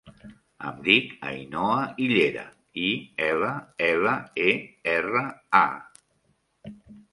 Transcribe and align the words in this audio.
Em 0.69 0.77
dic 0.85 1.11
Ainhoa 1.31 1.83
Illera: 2.05 2.47
i, 2.85 2.87
ela, 3.27 3.53
ela, 3.91 4.17
e, 4.49 4.57
erra, 4.97 5.25
a. 5.63 6.75